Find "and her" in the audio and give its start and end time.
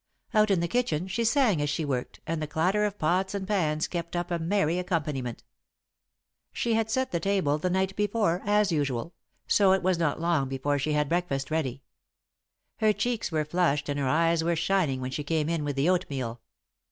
13.89-14.07